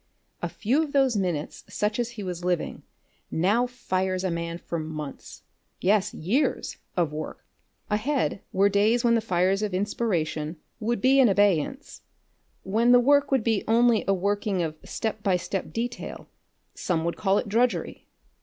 A 0.41 0.49
few 0.49 0.81
of 0.81 0.93
those 0.93 1.15
minutes 1.15 1.63
such 1.69 1.99
as 1.99 2.09
he 2.17 2.23
was 2.23 2.43
living 2.43 2.81
now 3.29 3.67
fires 3.67 4.23
a 4.23 4.31
man 4.31 4.57
for 4.57 4.79
months 4.79 5.43
yes, 5.79 6.11
years, 6.11 6.77
of 6.97 7.13
work. 7.13 7.45
Ahead 7.91 8.41
were 8.51 8.67
days 8.67 9.03
when 9.03 9.13
the 9.13 9.21
fires 9.21 9.61
of 9.61 9.75
inspiration 9.75 10.57
would 10.79 11.01
be 11.01 11.19
in 11.19 11.29
abeyance, 11.29 12.01
when 12.63 12.93
the 12.93 12.99
work 12.99 13.29
would 13.29 13.43
be 13.43 13.63
only 13.67 14.03
a 14.07 14.11
working 14.15 14.63
of 14.63 14.75
step 14.83 15.21
by 15.21 15.35
step 15.35 15.71
detail, 15.71 16.27
some 16.73 17.05
would 17.05 17.15
call 17.15 17.37
it 17.37 17.47
drudgery. 17.47 18.07